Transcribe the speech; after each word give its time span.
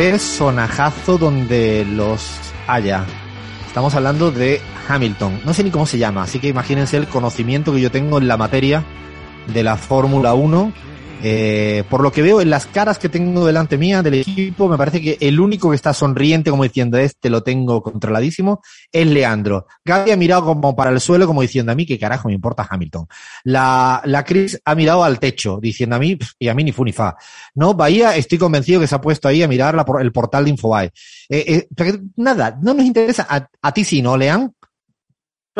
personajazo 0.00 1.18
donde 1.18 1.84
los 1.84 2.26
haya. 2.66 3.04
Estamos 3.66 3.94
hablando 3.94 4.30
de 4.30 4.58
Hamilton. 4.88 5.42
No 5.44 5.52
sé 5.52 5.62
ni 5.62 5.70
cómo 5.70 5.84
se 5.84 5.98
llama, 5.98 6.22
así 6.22 6.38
que 6.38 6.48
imagínense 6.48 6.96
el 6.96 7.06
conocimiento 7.06 7.74
que 7.74 7.82
yo 7.82 7.90
tengo 7.90 8.16
en 8.16 8.26
la 8.26 8.38
materia 8.38 8.82
de 9.52 9.62
la 9.62 9.76
Fórmula 9.76 10.32
1 10.32 10.72
eh, 11.22 11.84
por 11.88 12.02
lo 12.02 12.12
que 12.12 12.22
veo 12.22 12.40
en 12.40 12.50
las 12.50 12.66
caras 12.66 12.98
que 12.98 13.08
tengo 13.08 13.46
delante 13.46 13.78
mía 13.78 14.02
del 14.02 14.14
equipo, 14.14 14.68
me 14.68 14.76
parece 14.76 15.00
que 15.00 15.18
el 15.20 15.40
único 15.40 15.70
que 15.70 15.76
está 15.76 15.92
sonriente, 15.92 16.50
como 16.50 16.64
diciendo, 16.64 16.98
este 16.98 17.30
lo 17.30 17.42
tengo 17.42 17.82
controladísimo, 17.82 18.62
es 18.92 19.06
Leandro. 19.06 19.66
Gaby 19.84 20.10
ha 20.10 20.16
mirado 20.16 20.44
como 20.44 20.74
para 20.74 20.90
el 20.90 21.00
suelo, 21.00 21.26
como 21.26 21.42
diciendo, 21.42 21.72
a 21.72 21.74
mí 21.74 21.86
qué 21.86 21.98
carajo 21.98 22.28
me 22.28 22.34
importa 22.34 22.66
Hamilton. 22.68 23.06
La, 23.44 24.02
la 24.04 24.24
Chris 24.24 24.60
ha 24.64 24.74
mirado 24.74 25.04
al 25.04 25.18
techo, 25.18 25.58
diciendo 25.60 25.96
a 25.96 25.98
mí, 25.98 26.18
y 26.38 26.48
a 26.48 26.54
mí 26.54 26.64
ni 26.64 26.72
fu 26.72 26.84
ni 26.84 26.92
fa. 26.92 27.16
No, 27.54 27.74
Bahía, 27.74 28.16
estoy 28.16 28.38
convencido 28.38 28.80
que 28.80 28.86
se 28.86 28.94
ha 28.94 29.00
puesto 29.00 29.28
ahí 29.28 29.42
a 29.42 29.48
mirar 29.48 29.84
el 30.00 30.12
portal 30.12 30.44
de 30.44 30.50
Infobae. 30.50 30.92
Eh, 31.28 31.66
eh, 31.78 32.00
nada, 32.16 32.58
no 32.60 32.74
nos 32.74 32.84
interesa. 32.84 33.26
A, 33.28 33.48
a 33.62 33.72
ti 33.72 33.84
sí, 33.84 34.02
¿no, 34.02 34.16
Lean? 34.16 34.52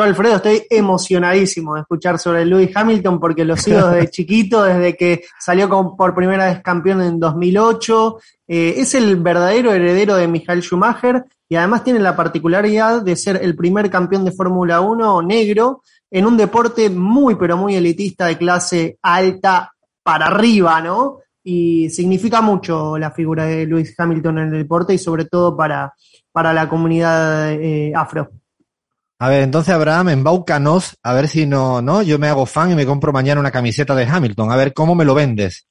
Yo, 0.01 0.05
Alfredo, 0.05 0.37
estoy 0.37 0.63
emocionadísimo 0.67 1.75
de 1.75 1.81
escuchar 1.81 2.17
sobre 2.17 2.43
Lewis 2.43 2.75
Hamilton 2.75 3.19
porque 3.19 3.45
lo 3.45 3.55
sigo 3.55 3.87
desde 3.89 4.09
chiquito, 4.09 4.63
desde 4.63 4.97
que 4.97 5.25
salió 5.39 5.69
por 5.95 6.15
primera 6.15 6.47
vez 6.47 6.63
campeón 6.63 7.03
en 7.03 7.19
2008. 7.19 8.17
Eh, 8.47 8.73
es 8.77 8.95
el 8.95 9.17
verdadero 9.17 9.71
heredero 9.71 10.15
de 10.15 10.27
Michael 10.27 10.63
Schumacher 10.63 11.23
y 11.47 11.55
además 11.55 11.83
tiene 11.83 11.99
la 11.99 12.15
particularidad 12.15 13.03
de 13.03 13.15
ser 13.15 13.41
el 13.43 13.55
primer 13.55 13.91
campeón 13.91 14.25
de 14.25 14.31
Fórmula 14.31 14.81
1 14.81 15.21
negro 15.21 15.83
en 16.09 16.25
un 16.25 16.35
deporte 16.35 16.89
muy, 16.89 17.35
pero 17.35 17.55
muy 17.55 17.75
elitista 17.75 18.25
de 18.25 18.39
clase 18.39 18.97
alta 19.03 19.71
para 20.01 20.25
arriba, 20.25 20.81
¿no? 20.81 21.19
Y 21.43 21.91
significa 21.91 22.41
mucho 22.41 22.97
la 22.97 23.11
figura 23.11 23.45
de 23.45 23.67
Lewis 23.67 23.93
Hamilton 23.95 24.39
en 24.39 24.47
el 24.47 24.63
deporte 24.63 24.95
y 24.95 24.97
sobre 24.97 25.25
todo 25.25 25.55
para, 25.55 25.93
para 26.31 26.53
la 26.53 26.67
comunidad 26.67 27.51
eh, 27.51 27.93
afro. 27.95 28.40
A 29.21 29.29
ver, 29.29 29.43
entonces 29.43 29.71
Abraham, 29.71 30.09
embaucanos, 30.09 30.97
a 31.03 31.13
ver 31.13 31.27
si 31.27 31.45
no, 31.45 31.79
no, 31.79 32.01
yo 32.01 32.17
me 32.17 32.27
hago 32.27 32.47
fan 32.47 32.71
y 32.71 32.75
me 32.75 32.87
compro 32.87 33.13
mañana 33.13 33.39
una 33.39 33.51
camiseta 33.51 33.93
de 33.93 34.05
Hamilton, 34.05 34.51
a 34.51 34.55
ver 34.55 34.73
cómo 34.73 34.95
me 34.95 35.05
lo 35.05 35.13
vendes. 35.13 35.67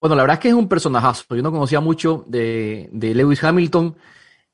Bueno, 0.00 0.14
la 0.14 0.22
verdad 0.22 0.34
es 0.34 0.40
que 0.40 0.48
es 0.50 0.54
un 0.54 0.68
personajazo. 0.68 1.34
Yo 1.34 1.42
no 1.42 1.50
conocía 1.50 1.80
mucho 1.80 2.22
de, 2.28 2.88
Lewis 2.92 3.42
Hamilton, 3.42 3.96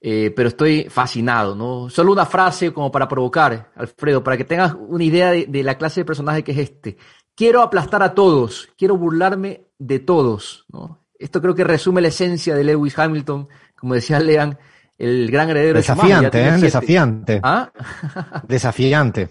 eh, 0.00 0.32
pero 0.34 0.48
estoy 0.48 0.86
fascinado, 0.88 1.54
¿no? 1.54 1.90
Solo 1.90 2.12
una 2.12 2.24
frase 2.24 2.72
como 2.72 2.90
para 2.90 3.06
provocar, 3.06 3.72
Alfredo, 3.76 4.24
para 4.24 4.38
que 4.38 4.44
tengas 4.44 4.74
una 4.88 5.04
idea 5.04 5.32
de, 5.32 5.44
de 5.44 5.62
la 5.62 5.76
clase 5.76 6.00
de 6.00 6.06
personaje 6.06 6.42
que 6.42 6.52
es 6.52 6.58
este. 6.60 6.96
Quiero 7.34 7.60
aplastar 7.60 8.02
a 8.02 8.14
todos, 8.14 8.70
quiero 8.78 8.96
burlarme 8.96 9.66
de 9.78 9.98
todos, 9.98 10.64
¿no? 10.72 11.04
Esto 11.18 11.42
creo 11.42 11.54
que 11.54 11.64
resume 11.64 12.00
la 12.00 12.08
esencia 12.08 12.54
de 12.54 12.64
Lewis 12.64 12.98
Hamilton, 12.98 13.48
como 13.76 13.92
decía 13.92 14.18
Lean, 14.18 14.58
el 15.00 15.30
gran 15.30 15.48
heredero 15.48 15.78
desafiante, 15.78 16.38
de 16.38 16.48
¿eh? 16.48 16.58
Desafiante. 16.58 17.40
¿Ah? 17.42 17.72
desafiante. 18.48 19.30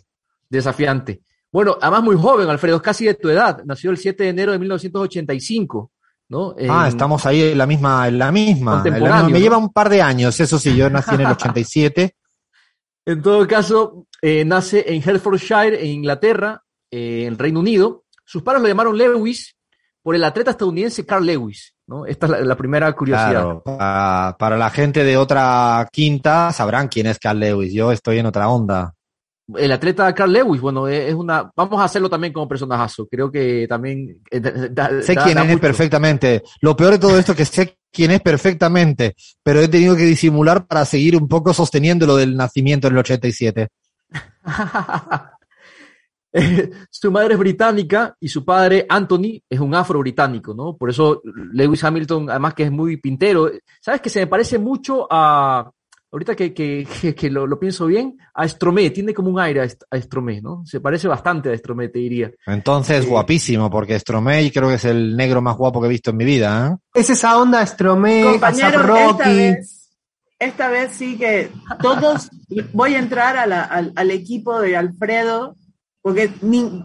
Desafiante. 0.50 1.22
Bueno, 1.52 1.78
además 1.80 2.03
muy 2.03 2.16
joven, 2.16 2.50
Alfredo, 2.50 2.78
es 2.78 2.81
casi 2.81 3.06
de 3.06 3.14
tu 3.14 3.30
edad. 3.30 3.61
Nació 3.66 3.92
el 3.92 3.98
7 3.98 4.23
de 4.23 4.30
enero 4.30 4.52
de 4.52 4.59
1985. 4.59 5.92
¿no? 6.30 6.56
ah, 6.70 6.88
estamos 6.88 7.26
ahí 7.26 7.42
en 7.42 7.58
la 7.58 7.66
misma, 7.66 8.08
en 8.08 8.17
la 8.20 8.31
misma. 8.31 8.84
me 8.84 9.39
lleva 9.39 9.58
un 9.58 9.72
par 9.72 9.89
de 9.89 10.02
años, 10.02 10.39
eso 10.39 10.59
sí, 10.59 10.76
yo 10.76 10.89
nací 10.89 11.16
en 11.16 11.22
el 11.22 11.28
87. 11.28 12.16
en 13.06 13.22
todo 13.22 13.48
caso, 13.48 14.08
eh, 14.22 14.45
nace 14.45 14.86
en 14.94 15.02
Hertfordshire, 15.02 15.83
en 15.83 15.88
Inglaterra, 15.88 16.64
eh, 16.92 17.26
en 17.26 17.38
Reino 17.38 17.59
Unido. 17.59 18.06
Sus 18.26 18.44
padres 18.44 18.61
lo 18.61 18.67
llamaron 18.67 18.98
Lewis 18.98 19.56
por 20.02 20.16
el 20.16 20.23
atleta 20.23 20.52
estadounidense 20.52 21.06
Carl 21.06 21.26
Lewis. 21.26 21.73
¿No? 21.90 22.05
Esta 22.05 22.27
es 22.27 22.45
la, 22.45 22.55
primera 22.55 22.94
curiosidad. 22.94 23.61
para, 23.64 24.58
la 24.58 24.70
gente 24.70 25.04
de 25.04 25.17
otra 25.17 25.88
quinta 25.92 26.54
sabrán 26.54 26.88
quién 26.88 27.08
es 27.08 27.17
Carl 27.17 27.39
Lewis. 27.39 27.73
Yo 27.73 27.92
estoy 27.92 28.20
en 28.20 28.27
otra 28.27 28.48
onda. 28.50 28.94
El 29.55 29.72
atleta 29.72 30.14
Carl 30.14 30.32
Lewis, 30.32 30.61
bueno, 30.61 30.88
es 30.88 31.14
una. 31.16 31.52
Vamos 31.55 31.82
a 31.82 31.86
hacerlo 31.86 32.08
también 32.08 32.32
como 32.32 32.48
personajazo. 32.48 33.08
Creo 33.08 33.32
que 33.32 33.66
también. 33.67 34.22
Eh, 34.30 34.70
sé 35.02 35.16
quién 35.16 35.38
es 35.39 35.60
perfectamente. 35.60 36.44
Lo 36.61 36.76
peor 36.78 36.92
de 36.92 36.99
todo 36.99 37.17
esto 37.17 37.32
es 37.32 37.38
que 37.39 37.45
sé 37.45 37.80
quién 37.92 38.11
es 38.11 38.22
perfectamente, 38.22 39.16
pero 39.42 39.60
he 39.60 39.67
tenido 39.67 39.95
que 39.95 40.05
disimular 40.05 40.67
para 40.67 40.86
seguir 40.86 41.17
un 41.17 41.28
poco 41.28 41.55
sosteniendo 41.55 42.05
lo 42.05 42.16
del 42.16 42.38
nacimiento 42.38 42.88
en 42.88 42.94
el 42.94 42.99
87. 42.99 43.67
su 46.90 47.12
madre 47.12 47.34
es 47.34 47.40
británica 47.40 48.16
y 48.20 48.28
su 48.28 48.45
padre, 48.45 48.86
Anthony, 48.88 49.42
es 49.50 49.60
un 49.60 49.73
afro-británico, 49.73 50.54
¿no? 50.54 50.76
Por 50.78 50.90
eso 50.90 51.22
Lewis 51.54 51.84
Hamilton, 51.84 52.30
además 52.30 52.54
que 52.54 52.64
es 52.64 52.72
muy 52.72 52.98
pintero, 52.98 53.52
¿sabes? 53.82 54.02
Que 54.02 54.10
se 54.10 54.20
me 54.20 54.28
parece 54.28 54.60
mucho 54.60 55.08
a, 55.10 55.72
ahorita 56.12 56.36
que, 56.36 56.54
que, 56.54 56.86
que 57.16 57.30
lo, 57.30 57.60
pienso 57.60 57.86
bien, 57.88 58.17
a 58.34 58.48
Stromé, 58.48 58.90
tiene 58.92 59.14
como 59.14 59.30
un 59.30 59.40
aire 59.40 59.62
a, 59.62 60.02
Stromé, 60.02 60.42
¿no? 60.42 60.64
Se 60.66 60.80
parece 60.80 61.08
bastante 61.08 61.52
a 61.52 61.58
Stromé, 61.58 61.90
te 61.90 62.00
diría. 62.00 62.32
Entonces, 62.46 63.06
eh, 63.06 63.08
guapísimo, 63.08 63.70
porque 63.70 64.00
Stromé 64.00 64.52
creo 64.52 64.70
que 64.70 64.76
es 64.76 64.86
el 64.86 65.16
negro 65.16 65.42
más 65.42 65.58
guapo 65.58 65.82
que 65.82 65.88
he 65.88 65.92
visto 65.92 66.11
en 66.11 66.17
mi 66.17 66.26
vida, 66.26 66.67
¿eh? 66.67 67.00
Es 67.00 67.10
esa 67.10 67.40
onda 67.40 67.66
Stromé, 67.66 68.23
Rocky. 68.23 68.60
Esta 68.60 69.30
vez, 69.30 69.90
esta 70.40 70.70
vez 70.70 70.92
sí 70.94 71.17
que 71.17 71.50
todos, 71.82 72.30
voy 72.73 72.96
a 72.96 73.00
entrar 73.00 73.38
al, 73.38 73.94
al 73.96 74.11
equipo 74.11 74.60
de 74.60 74.78
Alfredo 74.78 75.56
porque, 76.09 76.31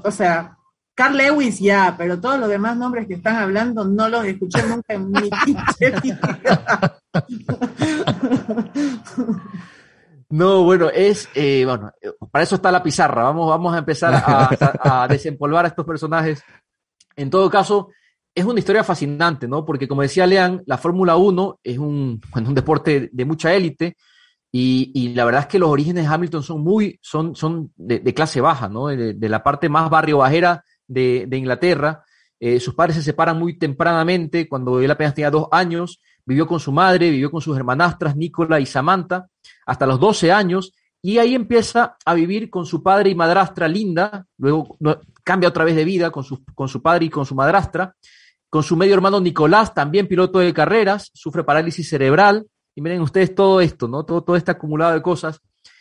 o 0.04 0.10
sea, 0.10 0.58
Carl 0.94 1.16
Lewis 1.16 1.58
ya, 1.58 1.94
pero 1.96 2.20
todos 2.20 2.38
los 2.38 2.46
demás 2.46 2.76
nombres 2.76 3.06
que 3.06 3.14
están 3.14 3.36
hablando 3.36 3.86
no 3.86 4.06
los 4.10 4.22
escuché 4.26 4.62
nunca 4.68 4.92
en 4.92 5.10
mi. 5.10 5.30
No, 10.30 10.64
bueno, 10.64 10.90
es, 10.90 11.28
eh, 11.34 11.64
bueno, 11.64 11.92
para 12.32 12.42
eso 12.42 12.56
está 12.56 12.72
la 12.72 12.82
pizarra. 12.82 13.22
Vamos, 13.22 13.48
vamos 13.48 13.72
a 13.72 13.78
empezar 13.78 14.20
a, 14.26 15.06
desempolvar 15.08 15.64
a 15.64 15.68
estos 15.68 15.86
personajes. 15.86 16.42
En 17.14 17.30
todo 17.30 17.48
caso, 17.48 17.90
es 18.34 18.44
una 18.44 18.58
historia 18.58 18.82
fascinante, 18.82 19.46
¿no? 19.46 19.64
Porque 19.64 19.86
como 19.86 20.02
decía 20.02 20.26
Lean, 20.26 20.60
la 20.66 20.76
Fórmula 20.76 21.14
1 21.14 21.60
es 21.62 21.78
un, 21.78 22.20
un 22.34 22.54
deporte 22.54 23.10
de 23.12 23.24
mucha 23.24 23.54
élite, 23.54 23.96
y, 24.56 25.08
la 25.14 25.24
verdad 25.24 25.40
es 25.40 25.46
que 25.48 25.58
los 25.58 25.68
orígenes 25.68 26.04
de 26.04 26.14
Hamilton 26.14 26.44
son 26.44 26.62
muy, 26.62 26.96
son, 27.02 27.34
son 27.34 27.72
de, 27.74 28.14
clase 28.14 28.40
baja, 28.40 28.68
¿no? 28.68 28.86
De, 28.86 29.28
la 29.28 29.42
parte 29.42 29.68
más 29.68 29.90
barrio 29.90 30.18
bajera 30.18 30.64
de, 30.86 31.26
Inglaterra. 31.32 32.04
Eh, 32.38 32.60
sus 32.60 32.72
padres 32.72 32.94
se 32.94 33.02
separan 33.02 33.36
muy 33.36 33.58
tempranamente, 33.58 34.48
cuando 34.48 34.78
él 34.78 34.88
apenas 34.88 35.12
tenía 35.12 35.32
dos 35.32 35.48
años. 35.50 36.00
Vivió 36.24 36.46
con 36.46 36.60
su 36.60 36.70
madre, 36.70 37.10
vivió 37.10 37.32
con 37.32 37.40
sus 37.40 37.56
hermanastras, 37.56 38.14
Nicola 38.14 38.60
y 38.60 38.66
Samantha, 38.66 39.26
hasta 39.66 39.88
los 39.88 39.98
12 39.98 40.30
años. 40.30 40.72
Y 41.02 41.18
ahí 41.18 41.34
empieza 41.34 41.96
a 42.04 42.14
vivir 42.14 42.48
con 42.48 42.64
su 42.64 42.80
padre 42.80 43.10
y 43.10 43.16
madrastra 43.16 43.66
Linda. 43.66 44.24
Luego 44.38 44.78
cambia 45.24 45.48
otra 45.48 45.64
vez 45.64 45.74
de 45.74 45.84
vida 45.84 46.12
con 46.12 46.22
su, 46.22 46.44
con 46.54 46.68
su 46.68 46.80
padre 46.80 47.06
y 47.06 47.10
con 47.10 47.26
su 47.26 47.34
madrastra. 47.34 47.96
Con 48.48 48.62
su 48.62 48.76
medio 48.76 48.94
hermano 48.94 49.18
Nicolás, 49.18 49.74
también 49.74 50.06
piloto 50.06 50.38
de 50.38 50.54
carreras, 50.54 51.10
sufre 51.12 51.42
parálisis 51.42 51.88
cerebral 51.88 52.46
y 52.74 52.80
miren 52.80 53.00
ustedes 53.00 53.34
todo 53.34 53.60
esto, 53.60 53.88
¿no? 53.88 54.04
Todo, 54.04 54.22
todo 54.22 54.36
este 54.36 54.50
acumulado 54.50 54.92
de 54.94 55.02
cosas. 55.02 55.40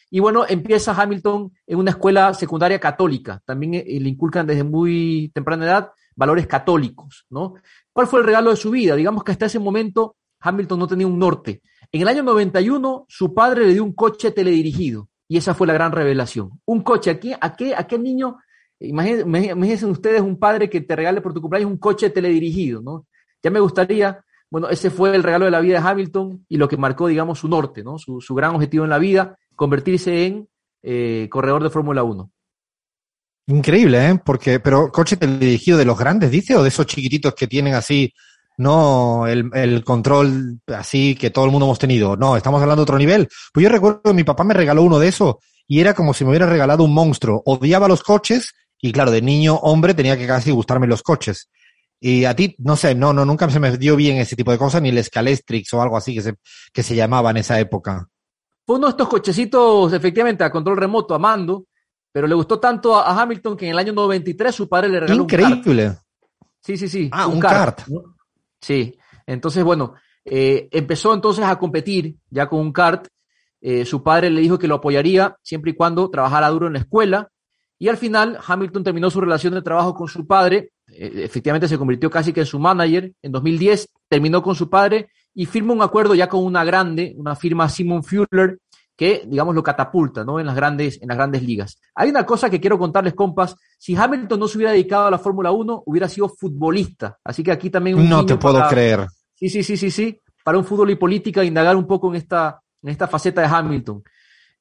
Y 0.10 0.20
bueno, 0.20 0.46
empieza 0.48 0.94
Hamilton 0.94 1.52
en 1.66 1.78
una 1.80 1.92
escuela 1.92 2.34
secundaria 2.34 2.80
católica. 2.80 3.42
También 3.46 3.74
eh, 3.74 4.00
le 4.00 4.10
inculcan 4.10 4.46
desde 4.46 4.64
muy 4.64 5.32
temprana 5.34 5.66
edad 5.66 5.92
valores 6.16 6.46
católicos, 6.46 7.26
¿no? 7.32 7.56
¿Cuál 7.92 8.06
fue 8.08 8.20
el 8.20 8.26
regalo 8.26 8.52
de 8.52 8.56
su 8.56 8.70
vida? 8.70 8.96
Digamos 8.96 9.24
que 9.24 9.32
hasta 9.32 9.48
ese 9.48 9.58
momento 9.58 10.16
Hamilton 10.40 10.80
no 10.80 10.88
tenía 10.88 11.08
un 11.08 11.18
norte. 11.18 11.64
En 11.92 12.02
el 12.02 12.08
año 12.08 12.24
91, 12.24 13.06
su 13.08 13.34
padre 13.34 13.66
le 13.66 13.74
dio 13.74 13.84
un 13.84 13.94
coche 13.94 14.32
teledirigido. 14.32 15.10
Y 15.28 15.38
esa 15.38 15.56
fue 15.56 15.66
la 15.66 15.74
gran 15.74 15.92
revelación. 15.92 16.60
Un 16.66 16.82
coche. 16.82 17.10
¿A 17.10 17.20
qué, 17.20 17.36
a 17.40 17.56
qué, 17.56 17.74
a 17.76 17.88
qué 17.88 17.98
niño? 17.98 18.38
Imagínense, 18.80 19.22
imagínense 19.24 19.86
ustedes 19.86 20.22
un 20.22 20.38
padre 20.38 20.70
que 20.70 20.82
te 20.82 20.96
regale 20.96 21.22
por 21.22 21.34
tu 21.34 21.42
cumpleaños 21.42 21.72
un 21.72 21.78
coche 21.78 22.10
teledirigido, 22.10 22.82
¿no? 22.82 23.08
Ya 23.42 23.50
me 23.50 23.60
gustaría 23.60 24.24
bueno, 24.54 24.70
ese 24.70 24.92
fue 24.92 25.16
el 25.16 25.24
regalo 25.24 25.46
de 25.46 25.52
la 25.52 25.62
vida 25.62 25.82
de 25.82 25.88
Hamilton 25.88 26.46
y 26.48 26.58
lo 26.58 26.68
que 26.68 26.78
marcó, 26.78 27.08
digamos, 27.08 27.40
su 27.40 27.48
norte, 27.48 27.84
¿no? 27.84 27.98
Su, 27.98 28.36
gran 28.36 28.54
objetivo 28.54 28.84
en 28.84 28.92
la 28.92 29.00
vida, 29.00 29.36
convertirse 29.56 30.28
en 30.28 30.48
eh, 30.84 31.28
corredor 31.32 31.64
de 31.64 31.72
Fórmula 31.72 32.04
1. 32.04 32.32
Increíble, 33.48 34.10
¿eh? 34.12 34.20
Porque, 34.24 34.60
pero 34.60 34.92
coche 34.92 35.16
dirigido 35.16 35.80
de 35.80 35.86
los 35.86 35.98
grandes, 35.98 36.30
dice, 36.30 36.56
o 36.56 36.62
de 36.62 36.70
esos 36.70 36.86
chiquititos 36.86 37.34
que 37.34 37.48
tienen 37.48 37.74
así, 37.74 38.14
no 38.60 39.26
el, 39.26 39.50
el, 39.56 39.84
control 39.84 40.60
así 40.68 41.16
que 41.16 41.32
todo 41.32 41.46
el 41.46 41.52
mundo 41.52 41.66
hemos 41.66 41.80
tenido. 41.80 42.16
No, 42.16 42.38
estamos 42.38 42.62
hablando 42.62 42.82
de 42.82 42.84
otro 42.84 43.00
nivel. 43.00 43.28
Pues 43.52 43.64
yo 43.64 43.70
recuerdo 43.70 44.04
que 44.04 44.14
mi 44.14 44.24
papá 44.24 44.44
me 44.44 44.54
regaló 44.54 44.84
uno 44.84 45.00
de 45.00 45.08
esos 45.08 45.38
y 45.68 45.80
era 45.80 45.96
como 45.96 46.14
si 46.14 46.26
me 46.26 46.30
hubiera 46.30 46.46
regalado 46.46 46.84
un 46.84 46.94
monstruo. 46.94 47.42
Odiaba 47.44 47.88
los 47.88 48.04
coches 48.04 48.54
y 48.80 48.92
claro, 48.92 49.10
de 49.10 49.24
niño 49.24 49.56
hombre 49.56 49.96
tenía 49.96 50.16
que 50.16 50.28
casi 50.28 50.52
gustarme 50.52 50.86
los 50.86 51.02
coches. 51.02 51.50
Y 52.06 52.26
a 52.26 52.36
ti, 52.36 52.54
no 52.58 52.76
sé, 52.76 52.96
no, 52.96 53.14
no, 53.14 53.24
nunca 53.24 53.50
se 53.50 53.62
me 53.62 53.78
dio 53.78 53.96
bien 53.96 54.18
ese 54.18 54.36
tipo 54.36 54.52
de 54.52 54.58
cosas, 54.58 54.82
ni 54.82 54.90
el 54.90 55.02
Scalestrix 55.02 55.74
o 55.74 55.82
algo 55.82 55.96
así 55.96 56.14
que 56.14 56.22
se, 56.22 56.36
que 56.74 56.84
se 56.84 56.98
llamaba 56.98 57.32
en 57.32 57.38
esa 57.38 57.58
época. 57.62 58.10
Fue 58.66 58.76
uno 58.76 58.88
de 58.88 58.92
estos 58.92 59.08
cochecitos, 59.08 59.94
efectivamente, 59.94 60.44
a 60.44 60.52
control 60.52 60.76
remoto, 60.76 61.16
a 61.16 61.20
mando, 61.20 61.68
pero 62.12 62.28
le 62.28 62.36
gustó 62.36 62.60
tanto 62.60 62.94
a, 62.98 63.22
Hamilton 63.22 63.56
que 63.56 63.68
en 63.68 63.72
el 63.72 63.80
año 63.80 63.94
93 63.94 64.54
su 64.54 64.68
padre 64.68 64.90
le 64.90 65.00
regaló 65.00 65.24
Increíble. 65.24 65.88
un 65.88 65.94
kart. 65.94 66.04
Sí, 66.60 66.76
sí, 66.76 66.90
sí. 66.90 67.10
Ah, 67.10 67.28
un, 67.28 67.40
kart. 67.40 67.84
Sí. 68.60 69.00
Entonces, 69.26 69.64
bueno, 69.64 69.96
Eh, 70.26 70.68
empezó 70.72 71.14
entonces 71.14 71.46
a 71.46 71.58
competir 71.58 72.16
ya 72.30 72.48
con 72.48 72.60
un 72.60 72.74
kart. 72.74 73.08
Eh, 73.62 73.86
su 73.86 74.04
padre 74.04 74.30
le 74.30 74.42
dijo 74.42 74.60
que 74.60 74.68
lo 74.68 74.76
apoyaría 74.76 75.38
siempre 75.42 75.72
y 75.72 75.74
cuando 75.74 76.10
trabajara 76.10 76.50
duro 76.50 76.68
en 76.68 76.74
la 76.74 76.80
escuela. 76.80 77.30
Y 77.80 77.88
al 77.88 77.98
final, 77.98 78.38
Hamilton 78.46 78.84
terminó 78.84 79.10
su 79.10 79.22
relación 79.22 79.54
de 79.54 79.62
trabajo 79.62 79.94
con 79.94 80.08
su 80.08 80.26
padre. 80.28 80.72
Eh, 80.94 81.24
efectivamente, 81.24 81.68
se 81.68 81.78
convirtió 81.78 82.10
casi 82.10 82.32
que 82.34 82.42
en 82.42 82.46
su 82.46 82.60
manager. 82.60 83.12
En 83.22 83.32
2010 83.32 83.90
terminó 84.08 84.42
con 84.42 84.56
su 84.56 84.70
padre 84.70 85.10
y 85.34 85.46
firma 85.46 85.74
un 85.74 85.82
acuerdo 85.82 86.16
ya 86.16 86.28
con 86.28 86.44
una 86.44 86.64
grande, 86.64 87.14
una 87.18 87.36
firma 87.36 87.68
Simon 87.70 88.04
Fuller, 88.04 88.60
que, 88.96 89.24
digamos, 89.26 89.56
lo 89.56 89.64
catapulta, 89.64 90.24
¿no? 90.24 90.40
En 90.40 90.46
las 90.46 90.56
grandes, 90.56 91.02
en 91.02 91.08
las 91.08 91.18
grandes 91.18 91.44
ligas. 91.44 91.80
Hay 91.96 92.10
una 92.10 92.26
cosa 92.26 92.50
que 92.50 92.60
quiero 92.60 92.78
contarles, 92.78 93.16
compas. 93.16 93.56
Si 93.78 93.96
Hamilton 93.96 94.40
no 94.40 94.48
se 94.48 94.58
hubiera 94.58 94.72
dedicado 94.72 95.08
a 95.08 95.12
la 95.12 95.18
Fórmula 95.18 95.52
1, 95.52 95.84
hubiera 95.88 96.08
sido 96.08 96.30
futbolista. 96.30 97.18
Así 97.24 97.44
que 97.44 97.52
aquí 97.52 97.70
también... 97.72 97.98
Un 97.98 98.08
no 98.08 98.26
te 98.26 98.38
puedo 98.38 98.66
creer. 98.68 99.08
Sí, 99.34 99.50
sí, 99.50 99.64
sí, 99.64 99.78
sí, 99.78 99.90
sí. 99.90 100.20
Para 100.44 100.60
un 100.60 100.66
fútbol 100.66 100.92
y 100.92 100.96
política, 100.96 101.44
indagar 101.44 101.76
un 101.76 101.88
poco 101.88 102.10
en 102.10 102.18
esta, 102.18 102.62
en 102.84 102.90
esta 102.90 103.08
faceta 103.08 103.42
de 103.42 103.48
Hamilton. 103.48 104.04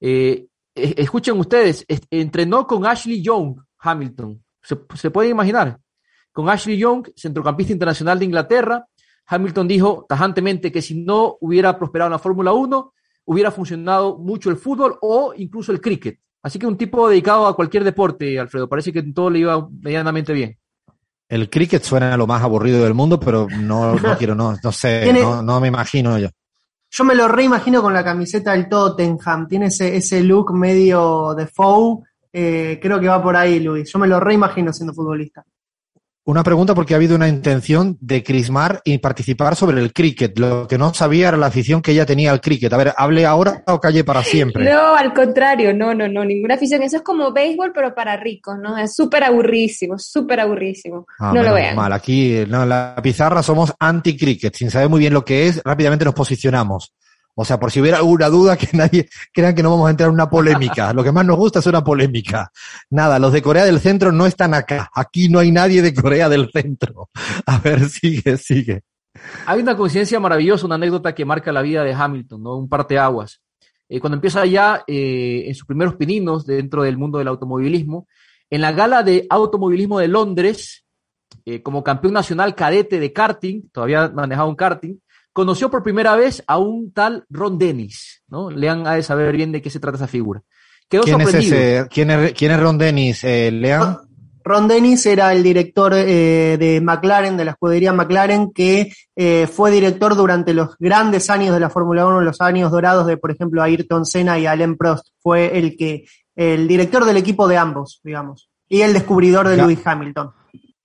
Eh, 0.00 0.46
escuchen 0.74 1.38
ustedes, 1.38 1.84
entrenó 2.10 2.66
con 2.66 2.86
Ashley 2.86 3.22
Young, 3.22 3.56
Hamilton. 3.78 4.42
¿Se, 4.62 4.78
se 4.94 5.10
pueden 5.10 5.32
imaginar? 5.32 5.78
Con 6.32 6.48
Ashley 6.48 6.78
Young, 6.78 7.08
centrocampista 7.14 7.72
internacional 7.72 8.18
de 8.18 8.24
Inglaterra, 8.24 8.86
Hamilton 9.26 9.68
dijo 9.68 10.06
tajantemente 10.08 10.72
que 10.72 10.82
si 10.82 11.02
no 11.02 11.36
hubiera 11.40 11.78
prosperado 11.78 12.08
en 12.08 12.12
la 12.12 12.18
Fórmula 12.18 12.52
1, 12.52 12.92
hubiera 13.26 13.50
funcionado 13.50 14.18
mucho 14.18 14.50
el 14.50 14.56
fútbol 14.56 14.98
o 15.00 15.32
incluso 15.36 15.72
el 15.72 15.80
cricket. 15.80 16.18
Así 16.42 16.58
que 16.58 16.66
un 16.66 16.76
tipo 16.76 17.08
dedicado 17.08 17.46
a 17.46 17.54
cualquier 17.54 17.84
deporte, 17.84 18.38
Alfredo. 18.38 18.68
Parece 18.68 18.92
que 18.92 19.02
todo 19.02 19.30
le 19.30 19.40
iba 19.40 19.68
medianamente 19.80 20.32
bien. 20.32 20.58
El 21.28 21.48
cricket 21.48 21.82
suena 21.82 22.12
a 22.12 22.16
lo 22.16 22.26
más 22.26 22.42
aburrido 22.42 22.82
del 22.82 22.94
mundo, 22.94 23.18
pero 23.20 23.46
no, 23.48 23.94
no 23.94 24.16
quiero, 24.18 24.34
no, 24.34 24.56
no 24.62 24.72
sé, 24.72 25.12
no, 25.12 25.42
no, 25.42 25.60
me 25.60 25.68
imagino 25.68 26.18
yo. 26.18 26.28
Yo 26.90 27.04
me 27.04 27.14
lo 27.14 27.26
reimagino 27.26 27.80
con 27.80 27.94
la 27.94 28.04
camiseta 28.04 28.52
del 28.52 28.68
Tottenham. 28.68 29.46
Tiene 29.48 29.66
ese, 29.66 29.96
ese 29.96 30.22
look 30.22 30.52
medio 30.52 31.34
de 31.34 31.46
faux. 31.46 32.06
Eh, 32.30 32.78
creo 32.82 33.00
que 33.00 33.08
va 33.08 33.22
por 33.22 33.34
ahí, 33.34 33.60
Luis. 33.60 33.90
Yo 33.90 33.98
me 33.98 34.06
lo 34.06 34.20
reimagino 34.20 34.72
siendo 34.74 34.92
futbolista. 34.92 35.42
Una 36.24 36.44
pregunta 36.44 36.72
porque 36.72 36.94
ha 36.94 36.98
habido 36.98 37.16
una 37.16 37.26
intención 37.26 37.98
de 38.00 38.22
Crismar 38.22 38.80
y 38.84 38.98
participar 38.98 39.56
sobre 39.56 39.80
el 39.80 39.92
cricket. 39.92 40.38
Lo 40.38 40.68
que 40.68 40.78
no 40.78 40.94
sabía 40.94 41.26
era 41.26 41.36
la 41.36 41.46
afición 41.46 41.82
que 41.82 41.90
ella 41.90 42.06
tenía 42.06 42.30
al 42.30 42.40
cricket. 42.40 42.72
A 42.72 42.76
ver, 42.76 42.94
¿hable 42.96 43.26
ahora 43.26 43.64
o 43.66 43.80
calle 43.80 44.04
para 44.04 44.22
siempre? 44.22 44.64
No, 44.64 44.94
al 44.94 45.12
contrario, 45.14 45.74
no, 45.74 45.94
no, 45.94 46.06
no, 46.06 46.24
ninguna 46.24 46.54
afición. 46.54 46.84
Eso 46.84 46.98
es 46.98 47.02
como 47.02 47.32
béisbol, 47.32 47.72
pero 47.74 47.92
para 47.92 48.16
ricos, 48.16 48.56
¿no? 48.56 48.78
Es 48.78 48.94
súper 48.94 49.24
aburrísimo, 49.24 49.98
súper 49.98 50.38
aburrísimo. 50.38 51.06
Ah, 51.18 51.32
no 51.34 51.42
lo 51.42 51.54
vean. 51.54 51.74
Mal, 51.74 51.92
aquí 51.92 52.44
no, 52.46 52.62
en 52.62 52.68
la 52.68 52.94
pizarra 53.02 53.42
somos 53.42 53.72
anti-cricket. 53.80 54.54
Sin 54.54 54.70
saber 54.70 54.88
muy 54.88 55.00
bien 55.00 55.12
lo 55.12 55.24
que 55.24 55.48
es, 55.48 55.60
rápidamente 55.64 56.04
nos 56.04 56.14
posicionamos. 56.14 56.94
O 57.34 57.44
sea, 57.44 57.58
por 57.58 57.70
si 57.70 57.80
hubiera 57.80 57.98
alguna 57.98 58.28
duda, 58.28 58.56
que 58.56 58.68
nadie 58.76 59.08
crean 59.32 59.54
que 59.54 59.62
no 59.62 59.70
vamos 59.70 59.88
a 59.88 59.90
entrar 59.90 60.08
en 60.08 60.14
una 60.14 60.28
polémica. 60.28 60.92
Lo 60.92 61.02
que 61.02 61.12
más 61.12 61.24
nos 61.24 61.36
gusta 61.36 61.60
es 61.60 61.66
una 61.66 61.82
polémica. 61.82 62.50
Nada, 62.90 63.18
los 63.18 63.32
de 63.32 63.42
Corea 63.42 63.64
del 63.64 63.80
Centro 63.80 64.12
no 64.12 64.26
están 64.26 64.54
acá. 64.54 64.90
Aquí 64.94 65.28
no 65.28 65.38
hay 65.38 65.50
nadie 65.50 65.82
de 65.82 65.94
Corea 65.94 66.28
del 66.28 66.50
Centro. 66.50 67.08
A 67.46 67.58
ver, 67.58 67.88
sigue, 67.88 68.36
sigue. 68.36 68.82
Hay 69.46 69.60
una 69.60 69.76
coincidencia 69.76 70.20
maravillosa, 70.20 70.66
una 70.66 70.76
anécdota 70.76 71.14
que 71.14 71.24
marca 71.24 71.52
la 71.52 71.62
vida 71.62 71.84
de 71.84 71.92
Hamilton, 71.92 72.42
¿no? 72.42 72.56
Un 72.56 72.68
parteaguas. 72.68 73.40
Eh, 73.88 74.00
cuando 74.00 74.16
empieza 74.16 74.46
ya 74.46 74.84
eh, 74.86 75.44
en 75.46 75.54
sus 75.54 75.66
primeros 75.66 75.96
pininos 75.96 76.46
dentro 76.46 76.82
del 76.82 76.96
mundo 76.96 77.18
del 77.18 77.28
automovilismo, 77.28 78.08
en 78.48 78.60
la 78.60 78.72
gala 78.72 79.02
de 79.02 79.26
automovilismo 79.28 79.98
de 79.98 80.08
Londres, 80.08 80.84
eh, 81.44 81.62
como 81.62 81.82
campeón 81.82 82.14
nacional 82.14 82.54
cadete 82.54 83.00
de 83.00 83.12
karting, 83.12 83.68
todavía 83.70 84.08
manejaba 84.08 84.48
un 84.48 84.56
karting, 84.56 84.96
conoció 85.32 85.70
por 85.70 85.82
primera 85.82 86.16
vez 86.16 86.42
a 86.46 86.58
un 86.58 86.92
tal 86.92 87.24
Ron 87.30 87.58
Dennis, 87.58 88.22
¿no? 88.28 88.50
Lean 88.50 88.86
ha 88.86 88.94
de 88.94 89.02
saber 89.02 89.34
bien 89.34 89.52
de 89.52 89.62
qué 89.62 89.70
se 89.70 89.80
trata 89.80 89.96
esa 89.96 90.06
figura. 90.06 90.42
Quedó 90.88 91.04
¿Quién 91.04 91.20
es 91.22 91.34
ese? 91.34 91.86
¿Quién 91.90 92.10
es, 92.10 92.32
quién 92.32 92.52
es 92.52 92.60
Ron 92.60 92.78
Dennis? 92.78 93.24
Eh, 93.24 93.50
Lean. 93.50 93.98
Ron 94.44 94.68
Dennis 94.68 95.06
era 95.06 95.32
el 95.32 95.42
director 95.42 95.92
eh, 95.94 96.56
de 96.58 96.80
McLaren, 96.80 97.36
de 97.36 97.44
la 97.44 97.52
escudería 97.52 97.92
McLaren, 97.92 98.52
que 98.52 98.92
eh, 99.14 99.46
fue 99.46 99.70
director 99.70 100.16
durante 100.16 100.52
los 100.52 100.76
grandes 100.78 101.30
años 101.30 101.54
de 101.54 101.60
la 101.60 101.70
Fórmula 101.70 102.06
1, 102.06 102.22
los 102.22 102.40
años 102.40 102.70
dorados 102.70 103.06
de, 103.06 103.16
por 103.16 103.30
ejemplo, 103.30 103.62
Ayrton 103.62 104.04
Senna 104.04 104.38
y 104.38 104.46
Alain 104.46 104.76
Prost. 104.76 105.08
Fue 105.20 105.56
el 105.58 105.76
que, 105.76 106.04
el 106.34 106.66
director 106.66 107.04
del 107.04 107.16
equipo 107.16 107.46
de 107.46 107.56
ambos, 107.56 108.00
digamos. 108.02 108.50
Y 108.68 108.82
el 108.82 108.92
descubridor 108.92 109.48
de 109.48 109.56
Lewis 109.56 109.80
Hamilton. 109.84 110.32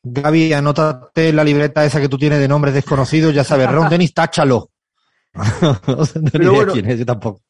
Gaby, 0.04 0.54
anótate 0.54 1.34
la 1.34 1.44
libreta 1.44 1.86
esa 1.86 2.00
que 2.00 2.10
tú 2.10 2.18
tienes 2.18 2.40
de 2.40 2.48
nombres 2.48 2.74
desconocidos, 2.74 3.34
ya 3.34 3.44
sabes, 3.44 3.70
Ron 3.72 3.90
Dennis, 3.90 4.14
táchalo. 4.14 4.72
no 5.88 6.06
sé 6.06 6.22
quién 6.72 6.90
es, 6.90 7.06
tampoco. 7.06 7.42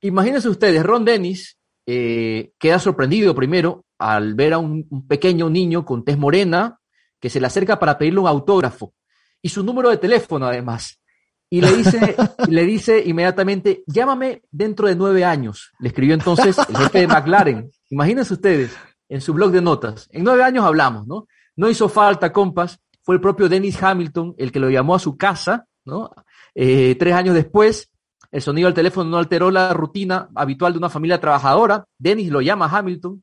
Imagínense 0.00 0.48
ustedes, 0.48 0.82
Ron 0.82 1.04
Dennis 1.04 1.56
eh, 1.86 2.52
queda 2.58 2.78
sorprendido 2.78 3.34
primero 3.34 3.84
al 3.98 4.34
ver 4.34 4.54
a 4.54 4.58
un, 4.58 5.06
pequeño 5.06 5.48
niño 5.48 5.84
con 5.84 6.04
tez 6.04 6.18
morena 6.18 6.78
que 7.20 7.30
se 7.30 7.40
le 7.40 7.46
acerca 7.46 7.78
para 7.78 7.96
pedirle 7.96 8.20
un 8.20 8.28
autógrafo 8.28 8.92
y 9.40 9.48
su 9.48 9.62
número 9.62 9.90
de 9.90 9.96
teléfono 9.96 10.46
además. 10.46 11.00
Y 11.48 11.60
le 11.60 11.72
dice, 11.76 12.16
le 12.48 12.64
dice 12.64 13.02
inmediatamente, 13.06 13.84
llámame 13.86 14.42
dentro 14.50 14.88
de 14.88 14.96
nueve 14.96 15.24
años. 15.24 15.72
Le 15.78 15.88
escribió 15.88 16.14
entonces 16.14 16.56
el 16.68 16.76
jefe 16.76 17.00
de 17.00 17.06
McLaren. 17.06 17.70
Imagínense 17.90 18.34
ustedes, 18.34 18.72
en 19.08 19.20
su 19.20 19.32
blog 19.32 19.52
de 19.52 19.62
notas. 19.62 20.08
En 20.10 20.24
nueve 20.24 20.42
años 20.42 20.64
hablamos, 20.64 21.06
¿no? 21.06 21.26
No 21.56 21.68
hizo 21.68 21.88
falta, 21.88 22.32
compas. 22.32 22.78
Fue 23.02 23.14
el 23.14 23.20
propio 23.20 23.48
Dennis 23.48 23.82
Hamilton 23.82 24.34
el 24.36 24.52
que 24.52 24.60
lo 24.60 24.70
llamó 24.70 24.94
a 24.94 24.98
su 24.98 25.16
casa, 25.16 25.66
¿no? 25.84 26.10
Eh, 26.54 26.96
tres 26.98 27.14
años 27.14 27.34
después, 27.34 27.90
el 28.30 28.42
sonido 28.42 28.66
del 28.66 28.74
teléfono 28.74 29.08
no 29.08 29.18
alteró 29.18 29.50
la 29.50 29.72
rutina 29.72 30.28
habitual 30.34 30.72
de 30.72 30.78
una 30.78 30.90
familia 30.90 31.20
trabajadora. 31.20 31.86
Dennis 31.98 32.30
lo 32.30 32.40
llama 32.40 32.68
Hamilton 32.70 33.22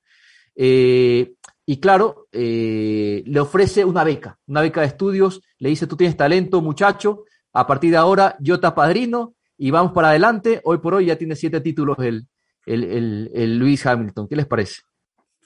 eh, 0.56 1.34
y 1.66 1.78
claro, 1.78 2.28
eh, 2.32 3.24
le 3.26 3.40
ofrece 3.40 3.84
una 3.86 4.04
beca, 4.04 4.38
una 4.48 4.62
beca 4.62 4.82
de 4.82 4.88
estudios. 4.88 5.42
Le 5.60 5.70
dice, 5.70 5.88
tú 5.88 5.96
tienes 5.96 6.18
talento, 6.18 6.62
muchacho. 6.62 7.26
A 7.54 7.68
partir 7.68 7.92
de 7.92 7.98
ahora 7.98 8.36
yo 8.40 8.60
te 8.60 8.68
apadrino 8.68 9.36
y 9.58 9.72
vamos 9.72 9.92
para 9.92 10.10
adelante. 10.10 10.62
Hoy 10.64 10.80
por 10.80 10.94
hoy 10.94 11.08
ya 11.08 11.18
tiene 11.18 11.36
siete 11.36 11.62
títulos 11.62 11.98
el, 12.00 12.28
el, 12.66 13.30
el 13.34 13.58
Luis 13.58 13.86
Hamilton. 13.86 14.28
¿Qué 14.28 14.36
les 14.36 14.48
parece? 14.48 14.82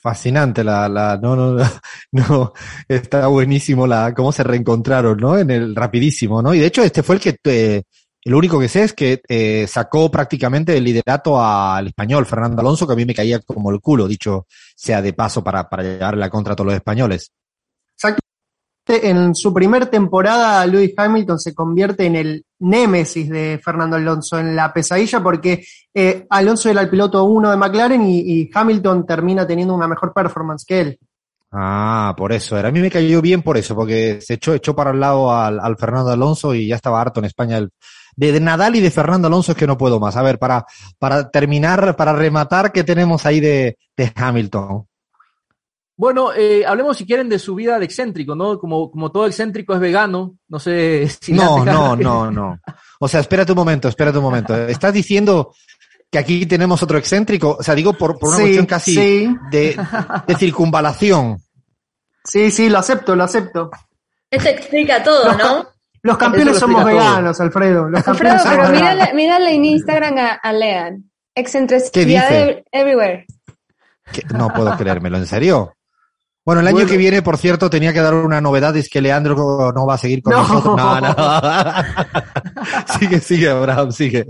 Fascinante 0.07 0.63
la, 0.63 0.87
la, 0.87 1.19
no, 1.21 1.35
no, 1.35 1.57
no, 2.13 2.53
está 2.87 3.27
buenísimo 3.27 3.85
la, 3.85 4.13
cómo 4.13 4.31
se 4.31 4.41
reencontraron, 4.41 5.17
¿no? 5.17 5.37
En 5.37 5.51
el 5.51 5.75
rapidísimo, 5.75 6.41
¿no? 6.41 6.53
Y 6.53 6.59
de 6.59 6.67
hecho 6.67 6.81
este 6.81 7.03
fue 7.03 7.15
el 7.15 7.21
que, 7.21 7.35
eh, 7.43 7.83
el 8.23 8.33
único 8.33 8.57
que 8.57 8.69
sé 8.69 8.83
es 8.83 8.93
que 8.93 9.21
eh, 9.27 9.67
sacó 9.67 10.09
prácticamente 10.09 10.77
el 10.77 10.85
liderato 10.85 11.43
al 11.43 11.87
español, 11.87 12.25
Fernando 12.25 12.61
Alonso, 12.61 12.87
que 12.87 12.93
a 12.93 12.95
mí 12.95 13.03
me 13.03 13.13
caía 13.13 13.41
como 13.41 13.69
el 13.69 13.81
culo, 13.81 14.07
dicho 14.07 14.47
sea 14.77 15.01
de 15.01 15.11
paso 15.11 15.43
para, 15.43 15.67
para 15.67 15.83
llevarle 15.83 16.21
la 16.21 16.29
contra 16.29 16.53
a 16.53 16.55
todos 16.55 16.67
los 16.67 16.75
españoles. 16.75 17.33
En 18.89 19.35
su 19.35 19.53
primer 19.53 19.87
temporada, 19.87 20.65
Lewis 20.65 20.93
Hamilton 20.95 21.39
se 21.39 21.53
convierte 21.53 22.05
en 22.05 22.15
el 22.15 22.45
némesis 22.59 23.29
de 23.29 23.59
Fernando 23.63 23.95
Alonso, 23.97 24.39
en 24.39 24.55
la 24.55 24.73
pesadilla, 24.73 25.21
porque 25.21 25.65
eh, 25.93 26.25
Alonso 26.29 26.69
era 26.69 26.81
el 26.81 26.89
piloto 26.89 27.23
uno 27.23 27.51
de 27.51 27.57
McLaren 27.57 28.01
y, 28.05 28.49
Hamilton 28.53 29.05
termina 29.05 29.45
teniendo 29.45 29.73
una 29.73 29.87
mejor 29.87 30.13
performance 30.13 30.65
que 30.65 30.79
él. 30.81 30.99
Ah, 31.51 32.13
por 32.17 32.33
eso 32.33 32.57
era. 32.57 32.69
A 32.69 32.71
mí 32.71 32.79
me 32.79 32.91
cayó 32.91 33.21
bien 33.21 33.41
por 33.41 33.57
eso, 33.57 33.75
porque 33.75 34.19
se 34.21 34.35
echó, 34.35 34.53
echó 34.53 34.75
para 34.75 34.91
el 34.91 34.99
lado 34.99 35.33
al, 35.33 35.77
Fernando 35.77 36.11
Alonso 36.11 36.53
y 36.53 36.67
ya 36.67 36.75
estaba 36.75 37.01
harto 37.01 37.19
en 37.19 37.25
España. 37.25 37.59
de, 38.15 38.39
Nadal 38.39 38.75
y 38.75 38.81
de 38.81 38.91
Fernando 38.91 39.27
Alonso 39.27 39.51
es 39.51 39.57
que 39.57 39.67
no 39.67 39.77
puedo 39.77 39.99
más. 39.99 40.15
A 40.17 40.23
ver, 40.23 40.39
para, 40.39 40.65
para 40.97 41.29
terminar, 41.29 41.95
para 41.95 42.13
rematar, 42.13 42.71
¿qué 42.71 42.83
tenemos 42.83 43.25
ahí 43.25 43.39
de, 43.39 43.77
de 43.95 44.11
Hamilton? 44.15 44.86
Bueno, 45.97 46.31
eh, 46.31 46.63
hablemos 46.63 46.95
si 46.95 47.05
quieren 47.05 47.27
de 47.27 47.39
su 47.39 47.55
vida 47.55 47.79
de 47.79 47.85
excéntrico, 47.85 48.35
¿no? 48.35 48.59
Como, 48.59 48.91
como 48.91 49.11
todo 49.11 49.25
excéntrico 49.25 49.73
es 49.73 49.79
vegano, 49.79 50.35
no 50.47 50.59
sé 50.59 51.09
si... 51.21 51.33
No, 51.33 51.65
no, 51.65 51.95
no, 51.95 52.29
no. 52.31 52.59
O 52.99 53.07
sea, 53.07 53.19
espérate 53.19 53.51
un 53.51 53.57
momento, 53.57 53.87
espérate 53.87 54.19
un 54.19 54.23
momento. 54.23 54.55
¿Estás 54.55 54.93
diciendo 54.93 55.53
que 56.11 56.19
aquí 56.19 56.45
tenemos 56.45 56.81
otro 56.83 56.99
excéntrico? 56.99 57.57
O 57.59 57.63
sea, 57.63 57.73
digo 57.73 57.93
por, 57.93 58.19
por 58.19 58.29
una 58.29 58.39
cuestión 58.39 58.65
casi 58.67 59.27
de, 59.51 59.75
de 60.27 60.35
circunvalación. 60.35 61.39
Sí, 62.23 62.51
sí, 62.51 62.69
lo 62.69 62.77
acepto, 62.77 63.15
lo 63.15 63.23
acepto. 63.23 63.71
Esto 64.29 64.49
explica 64.49 65.03
todo, 65.03 65.33
¿no? 65.33 65.67
Los 66.03 66.17
campeones 66.17 66.59
somos 66.59 66.85
veganos, 66.85 67.39
Alfredo. 67.41 67.89
Los 67.89 68.07
Alfredo, 68.07 68.37
pero 68.43 68.69
mírale, 68.69 69.13
mírale, 69.13 69.55
en 69.55 69.65
Instagram 69.65 70.17
a, 70.17 70.33
a 70.33 70.53
Lean. 70.53 71.09
Excentricidad 71.33 72.63
everywhere. 72.71 73.25
No 74.33 74.49
puedo 74.49 74.75
creérmelo, 74.77 75.17
¿en 75.17 75.25
serio? 75.25 75.76
Bueno, 76.47 76.61
el 76.61 76.67
año 76.67 76.85
que 76.85 76.95
viene, 76.95 77.21
por 77.21 77.35
cierto, 77.35 77.69
tenía 77.69 77.91
que 77.91 77.99
dar 77.99 78.13
una 78.13 78.39
novedad, 78.39 78.73
es 78.77 78.87
que 78.87 79.01
Leandro 79.01 79.73
no 79.75 79.85
va 79.85 79.95
a 79.95 79.97
seguir 79.97 80.23
con 80.23 80.33
nosotros. 80.33 80.77
No, 80.77 81.01
no. 81.01 81.13
sigue, 82.97 83.19
sigue, 83.19 83.49
Abraham, 83.49 83.91
sigue. 83.91 84.27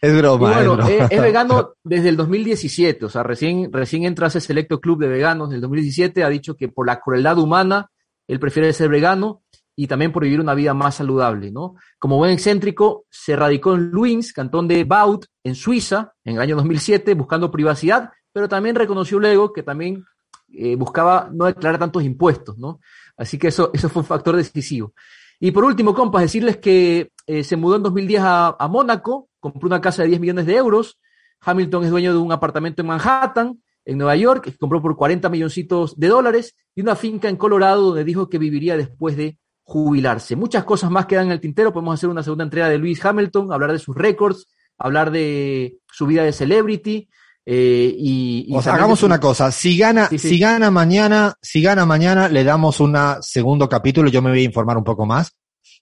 Es 0.00 0.16
broma. 0.16 0.52
bueno, 0.52 0.86
es, 0.86 1.20
vegano 1.20 1.72
desde 1.82 2.10
el 2.10 2.16
2017, 2.16 3.06
o 3.06 3.08
sea, 3.08 3.24
recién, 3.24 3.72
recién 3.72 4.04
entra 4.04 4.26
a 4.26 4.28
ese 4.28 4.40
selecto 4.40 4.80
club 4.80 5.00
de 5.00 5.08
veganos 5.08 5.50
del 5.50 5.60
2017, 5.62 6.22
ha 6.22 6.28
dicho 6.28 6.56
que 6.56 6.68
por 6.68 6.86
la 6.86 7.00
crueldad 7.00 7.36
humana, 7.38 7.90
él 8.28 8.38
prefiere 8.38 8.72
ser 8.72 8.88
vegano 8.88 9.42
y 9.74 9.88
también 9.88 10.12
por 10.12 10.22
vivir 10.22 10.38
una 10.38 10.54
vida 10.54 10.74
más 10.74 10.94
saludable, 10.94 11.50
¿no? 11.50 11.74
Como 11.98 12.18
buen 12.18 12.30
excéntrico, 12.30 13.06
se 13.10 13.34
radicó 13.34 13.74
en 13.74 13.90
Luins, 13.90 14.32
cantón 14.32 14.68
de 14.68 14.84
Baut, 14.84 15.26
en 15.42 15.56
Suiza, 15.56 16.12
en 16.22 16.36
el 16.36 16.40
año 16.40 16.54
2007, 16.54 17.14
buscando 17.14 17.50
privacidad, 17.50 18.10
pero 18.32 18.48
también 18.48 18.76
reconoció 18.76 19.18
luego 19.18 19.52
que 19.52 19.64
también 19.64 20.04
eh, 20.52 20.76
buscaba 20.76 21.30
no 21.32 21.46
declarar 21.46 21.78
tantos 21.78 22.02
impuestos, 22.02 22.58
¿no? 22.58 22.80
Así 23.16 23.38
que 23.38 23.48
eso, 23.48 23.70
eso 23.72 23.88
fue 23.88 24.00
un 24.00 24.06
factor 24.06 24.36
decisivo. 24.36 24.92
Y 25.40 25.50
por 25.50 25.64
último, 25.64 25.94
compas, 25.94 26.22
decirles 26.22 26.58
que 26.58 27.10
eh, 27.26 27.44
se 27.44 27.56
mudó 27.56 27.76
en 27.76 27.82
2010 27.82 28.22
a, 28.22 28.56
a 28.58 28.68
Mónaco, 28.68 29.28
compró 29.40 29.66
una 29.66 29.80
casa 29.80 30.02
de 30.02 30.08
10 30.08 30.20
millones 30.20 30.46
de 30.46 30.56
euros. 30.56 30.98
Hamilton 31.40 31.84
es 31.84 31.90
dueño 31.90 32.12
de 32.12 32.18
un 32.18 32.30
apartamento 32.30 32.82
en 32.82 32.88
Manhattan, 32.88 33.60
en 33.84 33.98
Nueva 33.98 34.14
York, 34.16 34.44
que 34.44 34.56
compró 34.56 34.80
por 34.80 34.96
40 34.96 35.28
milloncitos 35.28 35.98
de 35.98 36.08
dólares, 36.08 36.54
y 36.74 36.80
una 36.82 36.94
finca 36.94 37.28
en 37.28 37.36
Colorado 37.36 37.82
donde 37.82 38.04
dijo 38.04 38.28
que 38.28 38.38
viviría 38.38 38.76
después 38.76 39.16
de 39.16 39.38
jubilarse. 39.64 40.36
Muchas 40.36 40.64
cosas 40.64 40.90
más 40.90 41.06
quedan 41.06 41.26
en 41.26 41.32
el 41.32 41.40
tintero. 41.40 41.72
Podemos 41.72 41.94
hacer 41.94 42.08
una 42.08 42.22
segunda 42.22 42.44
entrega 42.44 42.68
de 42.68 42.78
Lewis 42.78 43.04
Hamilton, 43.04 43.52
hablar 43.52 43.72
de 43.72 43.78
sus 43.78 43.96
récords, 43.96 44.48
hablar 44.78 45.10
de 45.10 45.78
su 45.90 46.06
vida 46.06 46.22
de 46.24 46.32
celebrity. 46.32 47.08
Eh, 47.44 47.94
y, 47.98 48.46
y 48.48 48.52
O 48.52 48.62
sea, 48.62 48.72
también 48.72 48.76
hagamos 48.84 49.02
una 49.02 49.18
cosa. 49.20 49.50
Si 49.50 49.76
gana, 49.76 50.08
Sí, 50.08 50.18
sí. 50.18 50.28
si 50.30 50.38
gana 50.38 50.70
mañana, 50.70 51.34
si 51.42 51.60
gana 51.62 51.84
mañana, 51.86 52.28
le 52.28 52.44
damos 52.44 52.80
un 52.80 52.96
segundo 53.20 53.68
capítulo. 53.68 54.08
Yo 54.10 54.22
me 54.22 54.30
voy 54.30 54.40
a 54.40 54.44
informar 54.44 54.76
un 54.76 54.84
poco 54.84 55.06
más. 55.06 55.32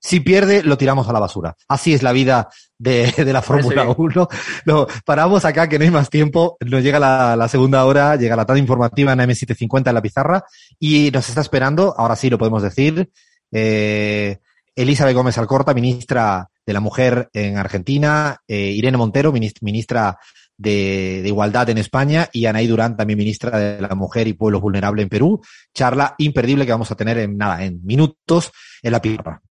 Si 0.03 0.21
pierde, 0.21 0.63
lo 0.63 0.79
tiramos 0.79 1.07
a 1.09 1.13
la 1.13 1.21
basura. 1.21 1.55
Así 1.69 1.93
es 1.93 2.03
la 2.03 2.13
vida 2.13 2.49
de, 2.79 3.13
de 3.17 3.33
la 3.35 3.43
Fórmula 3.43 3.83
bien. 3.85 3.95
1. 3.99 4.29
No, 4.65 4.87
paramos 5.05 5.45
acá 5.45 5.69
que 5.69 5.79
no 5.79 5.85
hay 5.85 5.91
más 5.91 6.09
tiempo. 6.09 6.57
Nos 6.61 6.83
llega 6.83 6.99
la, 6.99 7.37
la 7.37 7.49
segunda 7.49 7.85
hora, 7.85 8.17
llega 8.17 8.35
la 8.37 8.47
tarde 8.47 8.61
informativa 8.61 9.13
en 9.13 9.19
M750 9.19 9.89
en 9.89 9.95
la 9.95 10.01
pizarra 10.01 10.45
y 10.79 11.11
nos 11.11 11.29
está 11.29 11.43
esperando, 11.43 11.95
ahora 11.99 12.17
sí 12.17 12.31
lo 12.31 12.39
podemos 12.39 12.63
decir, 12.63 13.11
eh, 13.53 14.39
Elizabeth 14.75 15.15
Gómez 15.15 15.37
Alcorta, 15.37 15.75
ministra 15.75 16.49
de 16.65 16.73
la 16.73 16.81
Mujer 16.81 17.29
en 17.35 17.59
Argentina, 17.59 18.39
eh, 18.49 18.71
Irene 18.75 18.97
Montero, 18.97 19.33
minis- 19.33 19.61
ministra 19.61 20.19
de, 20.61 21.21
de 21.23 21.29
Igualdad 21.29 21.71
en 21.71 21.79
España, 21.79 22.29
y 22.33 22.45
Anaí 22.45 22.67
Durán, 22.67 22.97
también 22.97 23.19
ministra 23.19 23.59
de 23.59 23.81
la 23.81 23.95
Mujer 23.95 24.29
y 24.29 24.35
Pueblos 24.35 24.61
Vulnerables 24.61 25.05
en 25.05 25.09
Perú. 25.09 25.41
Charla 25.75 26.15
imperdible 26.19 26.67
que 26.67 26.73
vamos 26.73 26.91
a 26.91 26.97
tener 26.97 27.17
en 27.19 27.37
nada, 27.37 27.65
en 27.65 27.85
minutos 27.85 28.53
en 28.83 28.93
la 28.93 29.01
pizarra. 29.01 29.39